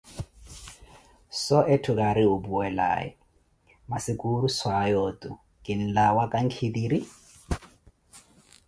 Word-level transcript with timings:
So 1.43 1.57
etthu 1.73 1.91
kaari 1.97 2.23
wupuwelaye, 2.29 3.07
masi 3.89 4.11
Kursu 4.21 4.65
aya 4.81 4.97
otu 5.07 5.29
kinlawa 5.63 6.23
kankhitiri? 6.33 6.99